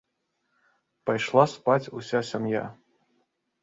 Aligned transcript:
Пайшла 1.11 1.45
спаць 1.55 1.91
уся 2.01 2.19
сям'я. 2.35 2.69